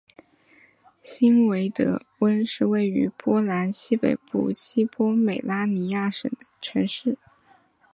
[0.99, 7.19] 希维德温是位于波兰西北部西波美拉尼亚省的城市。